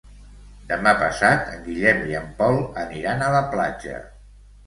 Demà 0.69 0.93
passat 1.01 1.51
en 1.57 1.61
Guillem 1.67 2.01
i 2.13 2.17
en 2.21 2.25
Pol 2.41 2.57
aniran 2.87 3.23
a 3.27 3.31
la 3.37 3.45
platja. 3.55 4.01